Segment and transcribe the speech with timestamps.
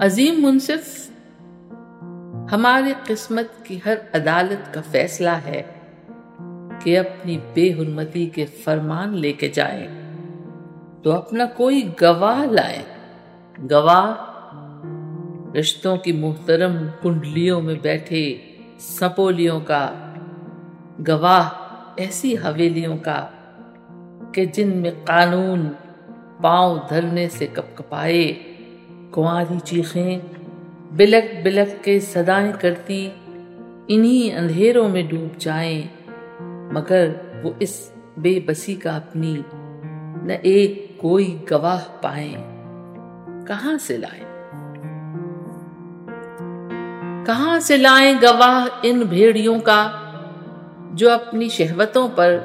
[0.00, 1.10] عظیم منصف
[2.52, 5.62] ہماری قسمت کی ہر عدالت کا فیصلہ ہے
[6.82, 9.88] کہ اپنی بے حرمتی کے فرمان لے کے جائیں
[11.02, 12.82] تو اپنا کوئی گواہ لائیں۔
[13.70, 14.14] گواہ
[15.58, 19.94] رشتوں کی محترم کنڈلیوں میں بیٹھے سپولیوں کا،
[21.08, 21.48] گواہ
[21.96, 23.28] ایسی حویلیوں کا
[24.32, 25.68] کہ جن میں قانون
[26.42, 28.47] پاؤں دھرنے سے کپ کپائے
[29.12, 30.18] کنواری چیخیں،
[30.92, 33.10] بلک بلک کے صدائیں کرتی،
[33.88, 35.82] انہی اندھیروں میں ڈوب جائیں۔
[36.72, 37.08] مگر
[37.42, 39.36] وہ اس بے بسی کا اپنی،
[40.22, 42.58] نہ ایک کوئی گواہ پائیں۔
[43.46, 44.24] کہاں سے لائیں؟
[47.26, 49.90] کہاں سے لائیں گواہ ان بھیڑیوں کا،
[50.92, 52.38] جو اپنی شہوتوں پر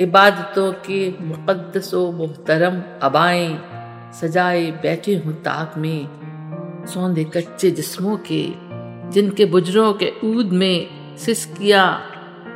[0.00, 3.75] عبادتوں کے مقدس و محترم ابائیں؟
[4.20, 6.00] سجائے بیٹھے ہوں تاک میں،
[6.86, 8.50] سوندے کچے جسموں کے،
[9.10, 10.76] جن کے بجروں کے عود میں
[11.18, 11.86] سسکیاں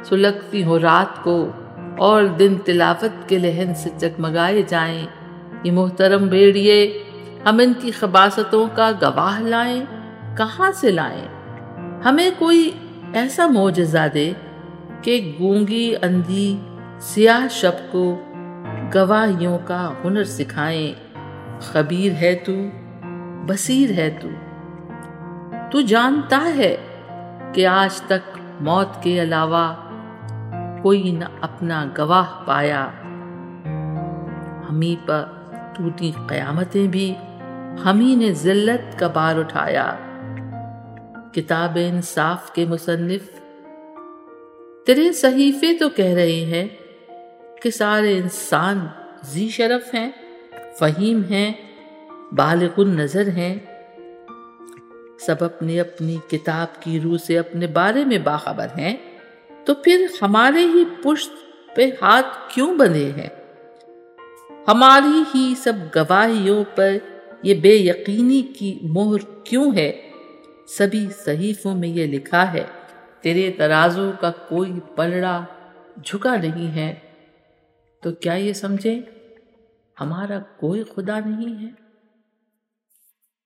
[0.04, 1.50] سلگتی ہو رات کو،
[1.98, 5.06] اور دن تلاوت کے لہن سے چکمگائے جائیں۔
[5.64, 7.02] یہ محترم بیڑیے،
[7.46, 9.84] ہم ان کی خباستوں کا گواہ لائیں،
[10.36, 11.26] کہاں سے لائیں؟
[12.04, 12.70] ہمیں کوئی
[13.12, 14.32] ایسا معجزہ دے
[15.02, 16.56] کہ گونگی اندھی
[17.00, 18.20] سیاہ شب کو
[18.94, 21.09] گواہیوں کا ہنر سکھائیں۔
[21.60, 22.52] خبیر ہے تو،
[23.46, 24.28] بصیر ہے تو۔
[25.70, 26.76] تو جانتا ہے
[27.54, 29.74] کہ آج تک موت کے علاوہ
[30.82, 32.90] کوئی نہ اپنا گواہ پایا۔
[34.70, 35.24] ہمیں پر
[35.76, 37.14] ٹوٹی قیامتیں بھی
[37.84, 39.94] ہمیں نے ذلت کا بار اٹھایا۔
[41.32, 43.40] کتاب انصاف کے مصنف
[44.86, 46.68] تیرے صحیفے تو کہہ رہے ہیں
[47.62, 48.86] کہ سارے انسان
[49.22, 50.10] زی شرف ہیں۔
[50.80, 51.52] فہیم ہیں،
[52.32, 53.58] بالغ النظر ہیں۔
[55.20, 58.96] سب اپنی اپنی کتاب کی روح سے اپنے بارے میں باخبر ہیں۔
[59.64, 61.30] تو پھر ہمارے ہی پشت
[61.76, 63.28] پہ ہاتھ کیوں بندھے ہیں؟
[64.68, 66.96] ہماری ہی سب گواہیوں پر
[67.42, 70.10] یہ بے یقینی کی مہر کیوں ہے؟
[70.68, 72.64] سبھی صحیفوں میں یہ لکھا ہے،
[73.20, 75.44] تیرے ترازو کا کوئی پلڑا
[76.04, 76.94] جھکا نہیں ہے۔
[78.02, 79.00] تو کیا یہ سمجھے
[80.00, 81.89] ہمارا کوئی خدا نہیں ہے۔